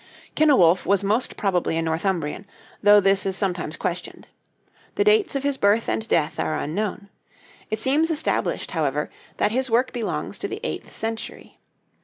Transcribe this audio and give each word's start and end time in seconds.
Cynewulf 0.35 0.83
was 0.87 1.03
most 1.03 1.37
probably 1.37 1.77
a 1.77 1.81
Northumbrian, 1.83 2.47
though 2.81 2.99
this 2.99 3.23
is 3.23 3.37
sometimes 3.37 3.77
questioned. 3.77 4.25
The 4.95 5.03
dates 5.03 5.35
of 5.35 5.43
his 5.43 5.57
birth 5.57 5.87
and 5.87 6.07
death 6.07 6.39
are 6.39 6.57
unknown. 6.57 7.09
It 7.69 7.77
seems 7.77 8.09
established, 8.09 8.71
however, 8.71 9.11
that 9.37 9.51
his 9.51 9.69
work 9.69 9.93
belongs 9.93 10.39
to 10.39 10.47
the 10.47 10.59
eighth 10.63 10.95
century. 10.95 11.59